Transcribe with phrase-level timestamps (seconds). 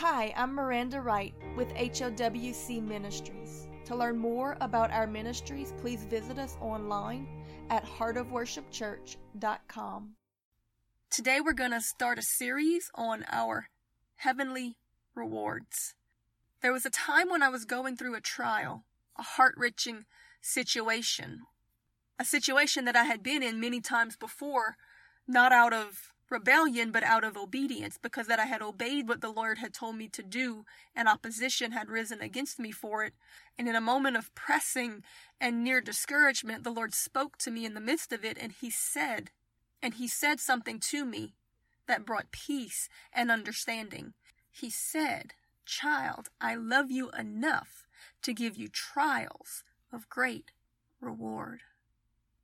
[0.00, 3.66] Hi, I'm Miranda Wright with HOWC Ministries.
[3.86, 7.26] To learn more about our ministries, please visit us online
[7.70, 10.16] at heartofworshipchurch.com.
[11.10, 13.70] Today we're going to start a series on our
[14.16, 14.76] heavenly
[15.14, 15.94] rewards.
[16.60, 18.84] There was a time when I was going through a trial,
[19.18, 20.04] a heart wrenching
[20.42, 21.40] situation,
[22.18, 24.76] a situation that I had been in many times before,
[25.26, 29.30] not out of rebellion, but out of obedience, because that I had obeyed what the
[29.30, 30.64] Lord had told me to do,
[30.94, 33.14] and opposition had risen against me for it.
[33.58, 35.02] And in a moment of pressing
[35.40, 38.70] and near discouragement, the Lord spoke to me in the midst of it, and He
[38.70, 39.30] said,
[39.82, 41.34] and He said something to me
[41.86, 44.14] that brought peace and understanding.
[44.50, 45.34] He said,
[45.64, 47.84] Child, I love you enough
[48.22, 50.52] to give you trials of great
[51.00, 51.62] reward.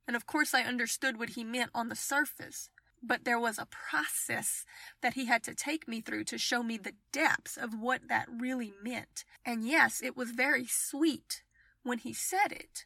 [0.07, 2.69] And of course, I understood what he meant on the surface
[3.05, 4.65] but there was a process
[5.01, 8.27] that he had to take me through to show me the depths of what that
[8.31, 9.25] really meant.
[9.45, 11.43] And yes, it was very sweet
[11.83, 12.85] when he said it.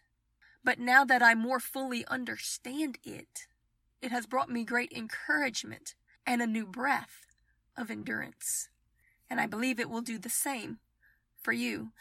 [0.64, 3.48] But now that I more fully understand it,
[4.02, 5.94] it has brought me great encouragement
[6.26, 7.28] and a new breath
[7.78, 8.70] of endurance.
[9.30, 10.80] And I believe it will do the same
[11.42, 11.92] for you.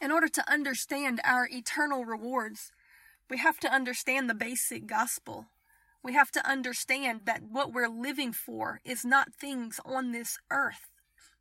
[0.00, 2.72] In order to understand our eternal rewards,
[3.30, 5.46] we have to understand the basic gospel
[6.04, 10.90] we have to understand that what we're living for is not things on this earth,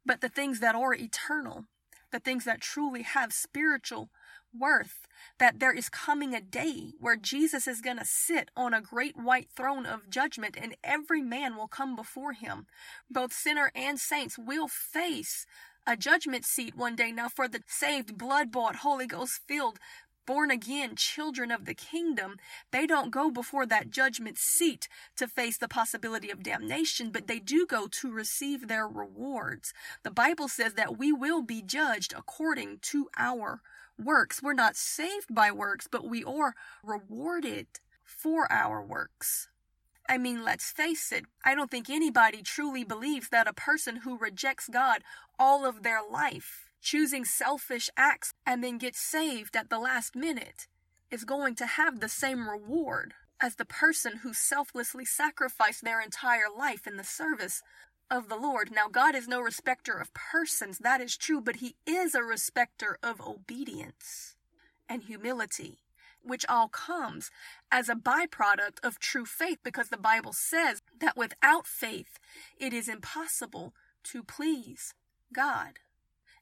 [0.06, 1.66] but the things that are eternal,
[2.12, 4.10] the things that truly have spiritual
[4.58, 5.08] worth.
[5.40, 9.18] That there is coming a day where Jesus is going to sit on a great
[9.18, 12.68] white throne of judgment and every man will come before him.
[13.10, 15.46] Both sinner and saints will face
[15.86, 17.12] a judgment seat one day.
[17.12, 19.80] Now, for the saved, blood bought, Holy Ghost filled
[20.26, 22.38] born again children of the kingdom,
[22.72, 27.40] they don't go before that judgment seat to face the possibility of damnation, but they
[27.40, 29.74] do go to receive their rewards.
[30.04, 33.62] The Bible says that we will be judged according to our
[33.98, 34.42] works.
[34.42, 37.68] We're not saved by works, but we are rewarded
[38.04, 39.50] for our works.
[40.10, 44.18] I mean, let's face it, I don't think anybody truly believes that a person who
[44.18, 45.02] rejects God
[45.40, 50.68] all of their life choosing selfish acts and then get saved at the last minute
[51.12, 56.50] is going to have the same reward as the person who selflessly sacrificed their entire
[56.58, 57.62] life in the service
[58.10, 58.72] of the Lord.
[58.72, 62.98] Now, God is no respecter of persons, that is true, but He is a respecter
[63.04, 64.36] of obedience
[64.88, 65.80] and humility,
[66.22, 67.32] which all comes
[67.72, 72.20] as a byproduct of true faith, because the Bible says that without faith
[72.58, 74.94] it is impossible to please
[75.34, 75.80] God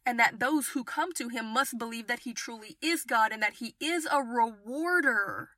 [0.05, 3.41] and that those who come to him must believe that he truly is God and
[3.41, 5.49] that he is a rewarder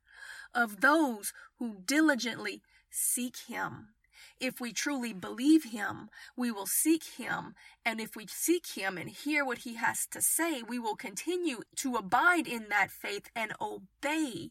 [0.54, 3.93] of those who diligently seek him.
[4.40, 7.54] If we truly believe him, we will seek him.
[7.84, 11.60] And if we seek him and hear what he has to say, we will continue
[11.76, 14.50] to abide in that faith and obey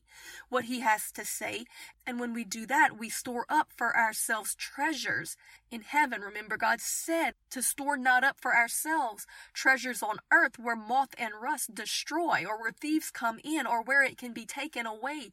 [0.49, 1.65] what he has to say.
[2.05, 5.35] And when we do that, we store up for ourselves treasures
[5.69, 6.21] in heaven.
[6.21, 11.33] Remember, God said to store not up for ourselves treasures on earth where moth and
[11.41, 15.31] rust destroy, or where thieves come in, or where it can be taken away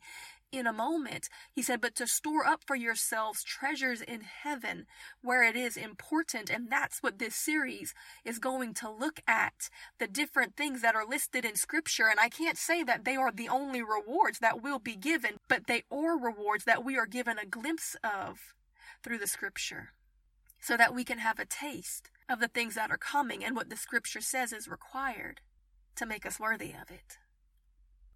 [0.52, 1.28] in a moment.
[1.52, 4.86] He said, but to store up for yourselves treasures in heaven
[5.22, 6.50] where it is important.
[6.50, 7.94] And that's what this series
[8.24, 12.08] is going to look at the different things that are listed in scripture.
[12.08, 15.66] And I can't say that they are the only rewards that will be given, but
[15.66, 18.54] they are rewards that we are given a glimpse of
[19.02, 19.92] through the scripture
[20.60, 23.70] so that we can have a taste of the things that are coming and what
[23.70, 25.40] the scripture says is required
[25.96, 27.18] to make us worthy of it.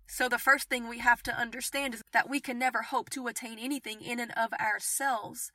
[0.07, 3.27] So, the first thing we have to understand is that we can never hope to
[3.27, 5.51] attain anything in and of ourselves,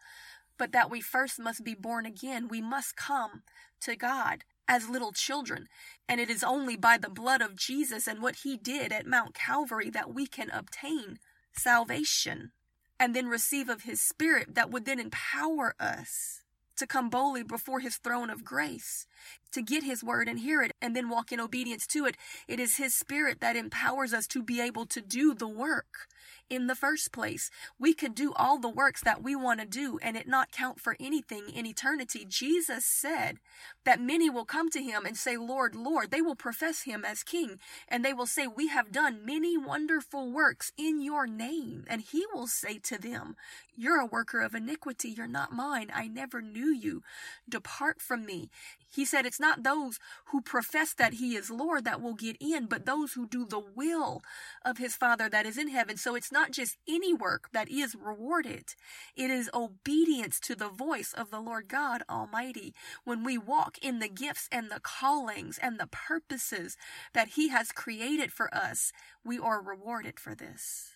[0.57, 2.47] but that we first must be born again.
[2.47, 3.43] We must come
[3.81, 5.67] to God as little children.
[6.07, 9.33] And it is only by the blood of Jesus and what he did at Mount
[9.33, 11.19] Calvary that we can obtain
[11.51, 12.51] salvation
[12.99, 16.38] and then receive of his spirit that would then empower us
[16.79, 19.05] to come boldly before his throne of grace,
[19.51, 22.17] to get his word and hear it, and then walk in obedience to it.
[22.47, 26.07] It is his spirit that empowers us to be able to do the work
[26.49, 27.51] in the first place.
[27.77, 30.79] We could do all the works that we want to do and it not count
[30.79, 32.25] for anything in eternity.
[32.27, 33.39] Jesus said
[33.85, 36.11] that many will come to him and say, Lord, Lord.
[36.11, 40.31] They will profess him as king and they will say, We have done many wonderful
[40.31, 41.85] works in your name.
[41.87, 43.35] And he will say to them,
[43.75, 45.09] You're a worker of iniquity.
[45.09, 45.91] You're not mine.
[45.93, 47.03] I never knew you.
[47.47, 48.49] Depart from me.
[48.91, 52.65] He said it's not those who profess that he is Lord that will get in,
[52.65, 54.23] but those who do the will
[54.65, 55.95] of his Father that is in heaven.
[55.95, 58.73] So it's not not just any work that is rewarded.
[59.13, 62.73] It is obedience to the voice of the Lord God Almighty.
[63.03, 66.77] When we walk in the gifts and the callings and the purposes
[67.13, 70.91] that He has created for us, we are rewarded for this.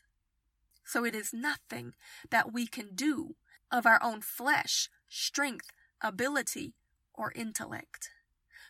[0.85, 1.93] So it is nothing
[2.29, 3.35] that we can do
[3.69, 6.73] of our own flesh, strength, ability,
[7.13, 8.11] or intellect.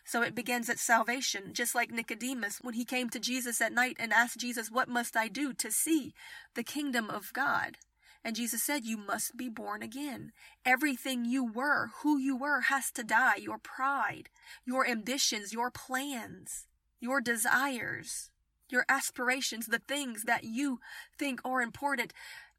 [0.04, 3.96] So it begins at salvation, just like Nicodemus when he came to Jesus at night
[3.98, 6.12] and asked Jesus, What must I do to see
[6.54, 7.78] the kingdom of God?
[8.22, 10.32] And Jesus said, You must be born again.
[10.64, 13.36] Everything you were, who you were, has to die.
[13.36, 14.28] Your pride,
[14.64, 16.66] your ambitions, your plans,
[17.00, 18.30] your desires,
[18.68, 20.80] your aspirations, the things that you
[21.18, 22.12] think are important.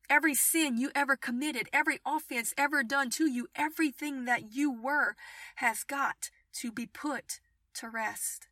[0.08, 5.16] Every sin you ever committed, every offense ever done to you, everything that you were
[5.56, 7.40] has got to be put
[7.76, 8.48] to rest.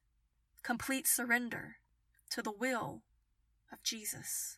[0.63, 1.77] Complete surrender
[2.29, 3.01] to the will
[3.71, 4.57] of Jesus.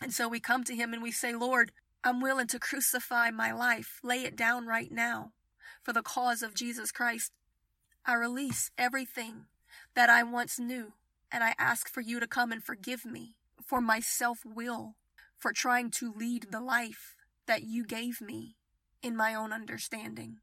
[0.00, 1.72] And so we come to Him and we say, Lord,
[2.02, 5.32] I'm willing to crucify my life, lay it down right now
[5.82, 7.32] for the cause of Jesus Christ.
[8.06, 9.46] I release everything
[9.94, 10.94] that I once knew,
[11.30, 14.96] and I ask for you to come and forgive me for my self will,
[15.38, 17.16] for trying to lead the life
[17.46, 18.56] that you gave me
[19.02, 20.38] in my own understanding.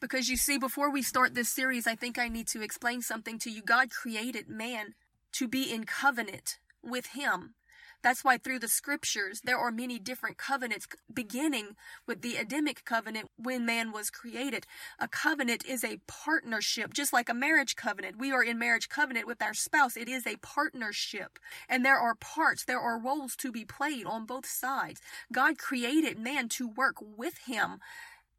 [0.00, 3.38] Because you see, before we start this series, I think I need to explain something
[3.40, 3.62] to you.
[3.62, 4.94] God created man
[5.32, 7.54] to be in covenant with Him.
[8.02, 11.76] That's why through the scriptures, there are many different covenants, beginning
[12.06, 14.66] with the Adamic covenant when man was created.
[14.98, 18.18] A covenant is a partnership, just like a marriage covenant.
[18.18, 19.98] We are in marriage covenant with our spouse.
[19.98, 21.38] It is a partnership.
[21.68, 25.02] And there are parts, there are roles to be played on both sides.
[25.30, 27.80] God created man to work with him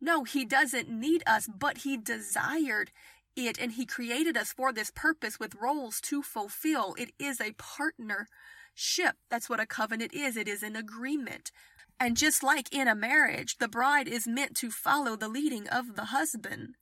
[0.02, 2.92] no, he doesn't need us, but he desired
[3.36, 6.96] it and he created us for this purpose with roles to fulfill.
[6.98, 9.16] It is a partnership.
[9.30, 10.36] That's what a covenant is.
[10.36, 11.52] It is an agreement.
[12.00, 15.96] And just like in a marriage, the bride is meant to follow the leading of
[15.96, 16.76] the husband.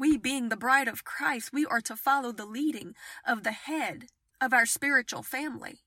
[0.00, 2.94] We, being the bride of Christ, we are to follow the leading
[3.24, 4.06] of the head
[4.40, 5.82] of our spiritual family.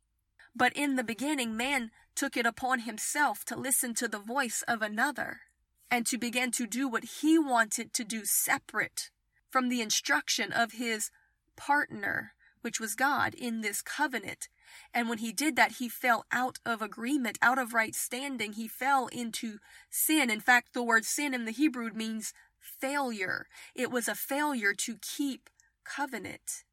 [0.56, 4.82] But in the beginning, man took it upon himself to listen to the voice of
[4.82, 5.42] another
[5.90, 9.10] and to begin to do what he wanted to do separate
[9.50, 11.10] from the instruction of his
[11.56, 14.50] partner, which was God in this covenant.
[14.94, 18.54] And when he did that, he fell out of agreement, out of right standing.
[18.54, 20.30] He fell into sin.
[20.30, 23.48] In fact, the word sin in the Hebrew means failure.
[23.74, 25.50] It was a failure to keep
[25.86, 26.64] covenant,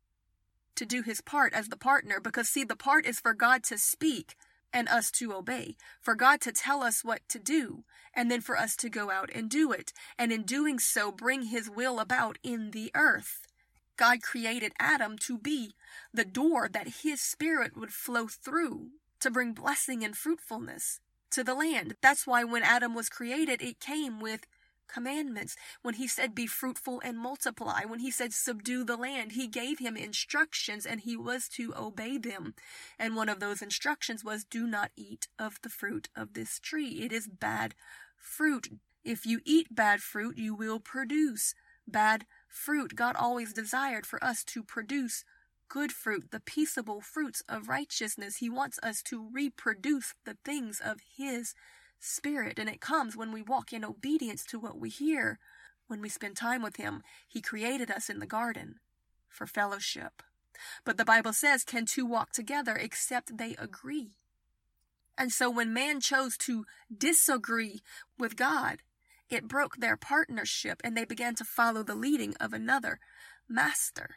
[0.75, 3.79] to do his part as the partner, because see, the part is for God to
[3.79, 4.35] speak
[4.75, 8.59] and us to obey, for God to tell us what to do, and then for
[8.59, 12.37] us to go out and do it, and in doing so bring His will about
[12.43, 13.47] in the earth.
[13.97, 15.75] God created Adam to be
[16.13, 18.89] the door that His Spirit would flow through
[19.21, 21.01] to bring blessing and fruitfulness
[21.31, 21.95] to the land.
[22.03, 24.47] That's why when Adam was created, it came with
[24.89, 25.57] commandments.
[25.83, 29.79] When he said, Be fruitful and multiply, when he said, Subdue the land, he gave
[29.79, 32.55] him instructions and he was to obey them.
[32.99, 37.03] And one of those instructions was, Do not eat of the fruit of this tree.
[37.03, 37.75] It is bad
[38.17, 38.69] fruit.
[39.05, 41.55] If you eat bad fruit, you will produce
[41.87, 42.95] bad fruit.
[42.97, 45.25] God always desired for us to produce
[45.69, 48.37] good fruit, the peaceable fruits of righteousness.
[48.37, 51.55] He wants us to reproduce the things of His
[51.99, 55.39] Spirit, and it comes when we walk in obedience to what we hear.
[55.87, 58.77] When we spend time with Him, He created us in the garden
[59.29, 60.23] for fellowship.
[60.85, 64.13] But the Bible says, Can two walk together except they agree?
[65.17, 66.65] And so when man chose to
[66.97, 67.83] disagree
[68.19, 68.83] with God,
[69.31, 72.99] it broke their partnership and they began to follow the leading of another
[73.49, 74.17] master.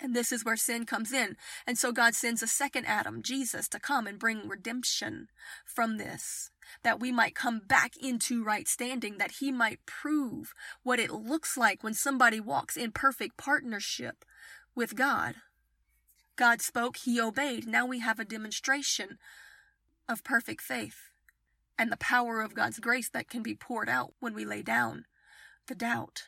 [0.00, 1.36] And this is where sin comes in.
[1.66, 5.28] And so God sends a second Adam, Jesus, to come and bring redemption
[5.64, 6.50] from this
[6.82, 11.56] that we might come back into right standing, that he might prove what it looks
[11.56, 14.24] like when somebody walks in perfect partnership
[14.74, 15.36] with God.
[16.36, 17.66] God spoke, he obeyed.
[17.66, 19.18] Now we have a demonstration
[20.08, 21.10] of perfect faith
[21.78, 25.04] and the power of God's grace that can be poured out when we lay down
[25.66, 26.24] the doubt.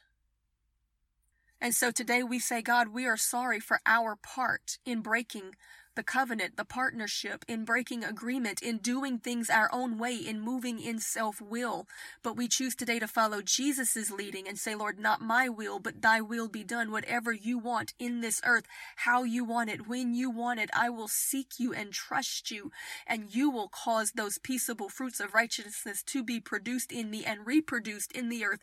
[1.60, 5.54] And so today we say, God, we are sorry for our part in breaking
[5.96, 10.78] the covenant, the partnership, in breaking agreement, in doing things our own way, in moving
[10.78, 11.88] in self will.
[12.22, 16.00] But we choose today to follow Jesus' leading and say, Lord, not my will, but
[16.00, 16.92] thy will be done.
[16.92, 20.88] Whatever you want in this earth, how you want it, when you want it, I
[20.88, 22.70] will seek you and trust you,
[23.04, 27.44] and you will cause those peaceable fruits of righteousness to be produced in me and
[27.44, 28.60] reproduced in the earth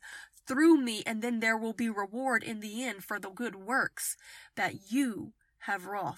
[0.48, 4.18] through me, and then there will be reward in the end for the good works
[4.56, 6.18] that you have wrought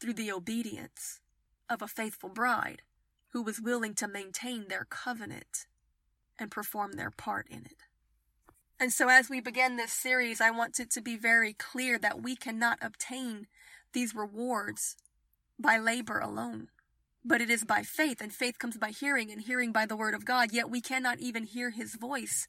[0.00, 1.20] through the obedience
[1.68, 2.82] of a faithful bride
[3.32, 5.66] who was willing to maintain their covenant
[6.38, 7.84] and perform their part in it.
[8.80, 12.20] And so, as we begin this series, I want it to be very clear that
[12.22, 13.46] we cannot obtain
[13.92, 14.96] these rewards
[15.58, 16.68] by labor alone,
[17.24, 20.14] but it is by faith, and faith comes by hearing, and hearing by the word
[20.14, 20.52] of God.
[20.52, 22.48] Yet we cannot even hear his voice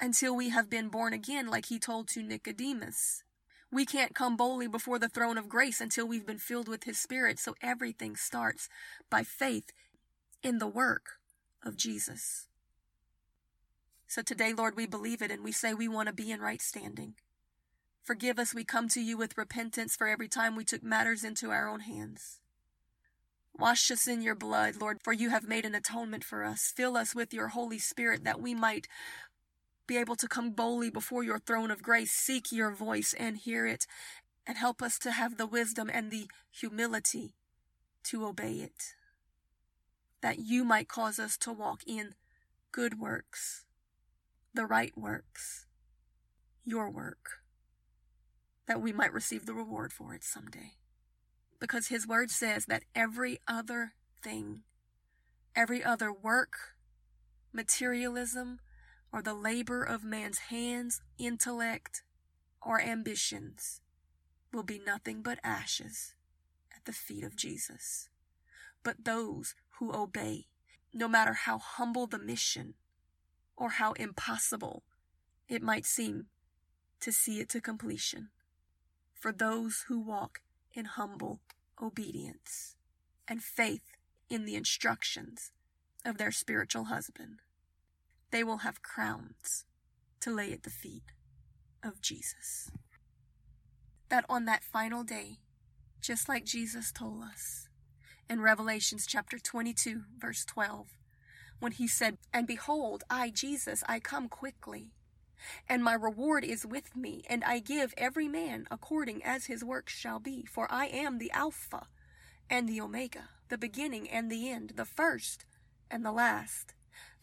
[0.00, 3.22] until we have been born again, like he told to Nicodemus.
[3.70, 6.98] We can't come boldly before the throne of grace until we've been filled with his
[6.98, 7.38] spirit.
[7.38, 8.68] So everything starts
[9.10, 9.72] by faith
[10.42, 11.18] in the work
[11.62, 12.46] of Jesus.
[14.06, 16.62] So today, Lord, we believe it and we say we want to be in right
[16.62, 17.14] standing.
[18.02, 21.50] Forgive us, we come to you with repentance for every time we took matters into
[21.50, 22.38] our own hands.
[23.58, 26.72] Wash us in your blood, Lord, for you have made an atonement for us.
[26.76, 28.88] Fill us with your Holy Spirit that we might
[29.86, 33.66] be able to come boldly before your throne of grace, seek your voice and hear
[33.66, 33.86] it,
[34.46, 37.34] and help us to have the wisdom and the humility
[38.04, 38.94] to obey it.
[40.20, 42.14] That you might cause us to walk in
[42.72, 43.64] good works
[44.54, 45.66] the right works,
[46.64, 47.40] your work,
[48.66, 50.74] that we might receive the reward for it someday.
[51.58, 54.62] Because his word says that every other thing,
[55.56, 56.76] every other work,
[57.52, 58.60] materialism,
[59.14, 62.02] or the labor of man's hands, intellect,
[62.60, 63.80] or ambitions
[64.52, 66.14] will be nothing but ashes
[66.74, 68.08] at the feet of Jesus.
[68.82, 70.46] But those who obey,
[70.92, 72.74] no matter how humble the mission,
[73.56, 74.82] or how impossible
[75.48, 76.26] it might seem
[76.98, 78.30] to see it to completion
[79.14, 80.40] for those who walk
[80.72, 81.40] in humble
[81.80, 82.74] obedience
[83.28, 83.92] and faith
[84.28, 85.52] in the instructions
[86.04, 87.43] of their spiritual husband.
[88.34, 89.64] They will have crowns
[90.18, 91.12] to lay at the feet
[91.84, 92.68] of Jesus.
[94.08, 95.38] That on that final day,
[96.00, 97.68] just like Jesus told us
[98.28, 100.98] in Revelations chapter 22, verse 12,
[101.60, 104.90] when he said, And behold, I, Jesus, I come quickly,
[105.68, 109.92] and my reward is with me, and I give every man according as his works
[109.92, 110.44] shall be.
[110.44, 111.86] For I am the Alpha
[112.50, 115.44] and the Omega, the beginning and the end, the first
[115.88, 116.74] and the last.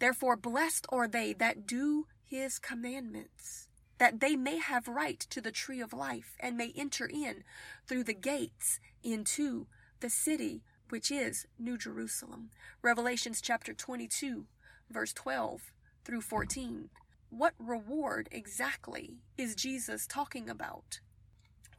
[0.01, 3.67] Therefore, blessed are they that do his commandments,
[3.99, 7.43] that they may have right to the tree of life, and may enter in
[7.85, 9.67] through the gates into
[9.99, 12.49] the city which is New Jerusalem.
[12.81, 14.47] Revelations chapter 22,
[14.89, 15.71] verse 12
[16.03, 16.89] through 14.
[17.29, 20.99] What reward exactly is Jesus talking about?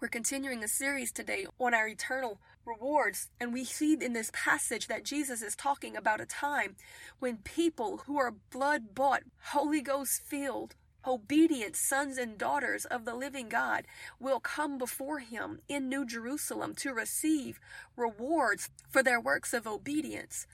[0.01, 4.89] We're continuing a series today on our eternal rewards, and we see in this passage
[4.89, 6.77] that Jesus is talking about a time
[7.19, 10.75] when people who are blood bought, Holy Ghost filled,
[11.07, 13.87] obedient sons and daughters of the living God
[14.21, 17.59] will come before him in New Jerusalem to receive
[17.97, 20.47] rewards for their works of obedience.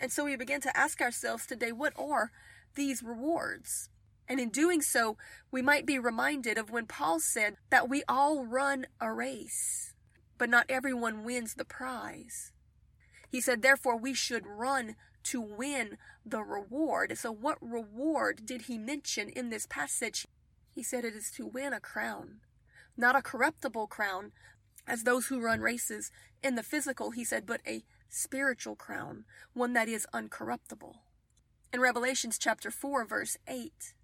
[0.00, 2.32] And so we begin to ask ourselves today, what are
[2.74, 3.90] these rewards?
[4.28, 5.16] And in doing so,
[5.50, 9.91] we might be reminded of when Paul said that we all run a race,
[10.42, 12.50] but not everyone wins the prize.
[13.30, 17.16] He said, therefore, we should run to win the reward.
[17.16, 20.26] So, what reward did he mention in this passage?
[20.74, 22.40] He said it is to win a crown,
[22.96, 24.32] not a corruptible crown,
[24.84, 26.10] as those who run races
[26.42, 30.94] in the physical, he said, but a spiritual crown, one that is uncorruptible.
[31.72, 33.94] In Revelations chapter 4, verse 8,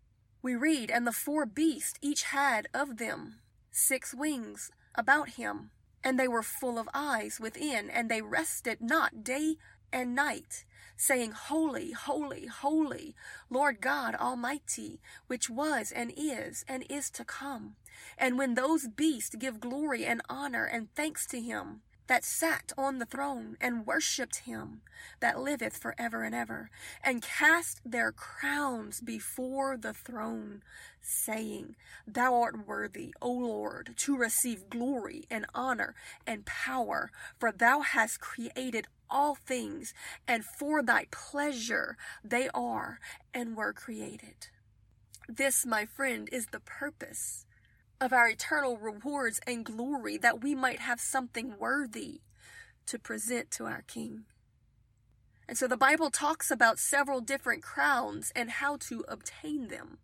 [0.40, 3.40] we read, And the four beasts each had of them
[3.73, 5.73] six wings about him,
[6.08, 9.56] and they were full of eyes within, and they rested not day
[9.92, 10.64] and night,
[10.96, 13.14] saying, Holy, holy, holy,
[13.50, 17.76] Lord God Almighty, which was and is and is to come.
[18.16, 22.98] And when those beasts give glory and honor and thanks to him, that sat on
[22.98, 24.80] the throne and worshipped him
[25.20, 26.70] that liveth for ever and ever,
[27.04, 30.62] and cast their crowns before the throne,
[31.00, 35.94] saying, Thou art worthy, O Lord, to receive glory and honor
[36.26, 39.94] and power, for thou hast created all things,
[40.26, 42.98] and for thy pleasure they are
[43.32, 44.48] and were created.
[45.28, 47.46] This, my friend, is the purpose
[48.00, 52.20] of our eternal rewards and glory, that we might have something worthy
[52.86, 54.24] to present to our King.
[55.48, 59.98] And so the Bible talks about several different crowns and how to obtain them.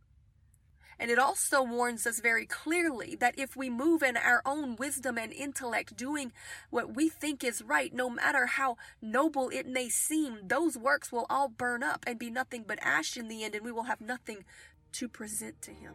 [0.99, 5.19] And it also warns us very clearly that if we move in our own wisdom
[5.19, 6.33] and intellect, doing
[6.71, 11.27] what we think is right, no matter how noble it may seem, those works will
[11.29, 14.01] all burn up and be nothing but ash in the end, and we will have
[14.01, 14.45] nothing
[14.93, 15.95] to present to Him.